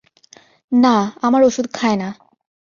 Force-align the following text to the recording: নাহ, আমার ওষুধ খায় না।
নাহ, 0.71 1.03
আমার 1.21 1.41
ওষুধ 1.43 1.65
খায় 1.73 1.97
না। 1.97 2.09